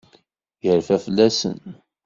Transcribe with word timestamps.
Yerfa 0.65 0.97
fell-asen. 1.05 1.59